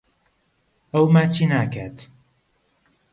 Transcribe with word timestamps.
ئەو 0.93 1.05
ماچی 1.13 1.45
ناکات. 1.51 1.97